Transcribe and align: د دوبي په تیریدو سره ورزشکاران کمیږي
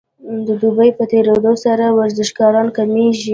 د 0.47 0.49
دوبي 0.61 0.89
په 0.97 1.03
تیریدو 1.11 1.53
سره 1.65 1.85
ورزشکاران 1.99 2.67
کمیږي 2.77 3.29